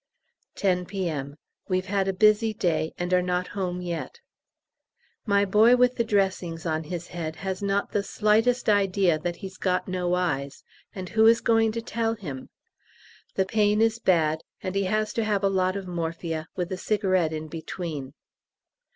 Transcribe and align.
10 0.55 0.87
P.M. 0.87 1.35
We've 1.67 1.85
had 1.85 2.07
a 2.07 2.11
busy 2.11 2.55
day, 2.55 2.91
and 2.97 3.13
are 3.13 3.21
not 3.21 3.49
home 3.49 3.83
yet. 3.83 4.19
My 5.27 5.45
boy 5.45 5.75
with 5.75 5.95
the 5.95 6.03
dressings 6.03 6.65
on 6.65 6.85
his 6.85 7.09
head 7.09 7.35
has 7.45 7.61
not 7.61 7.91
the 7.91 8.01
slightest 8.01 8.67
idea 8.67 9.19
that 9.19 9.35
he's 9.35 9.57
got 9.57 9.87
no 9.87 10.15
eyes, 10.15 10.63
and 10.95 11.09
who 11.09 11.27
is 11.27 11.39
going 11.39 11.71
to 11.73 11.83
tell 11.83 12.15
him? 12.15 12.49
The 13.35 13.45
pain 13.45 13.79
is 13.79 13.99
bad, 13.99 14.39
and 14.63 14.73
he 14.73 14.85
has 14.85 15.13
to 15.13 15.23
have 15.23 15.43
a 15.43 15.49
lot 15.49 15.75
of 15.75 15.87
morphia, 15.87 16.47
with 16.55 16.71
a 16.71 16.77
cigarette 16.77 17.31
in 17.31 17.47
between. 17.47 18.15